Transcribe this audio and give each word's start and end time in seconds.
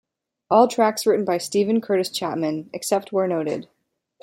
All 0.49 0.67
tracks 0.67 1.05
written 1.05 1.25
by 1.25 1.37
Steven 1.37 1.79
Curtis 1.79 2.09
Chapman, 2.09 2.71
except 2.73 3.11
where 3.11 3.27
noted. 3.27 3.67